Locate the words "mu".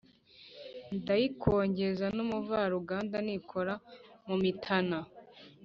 4.27-4.35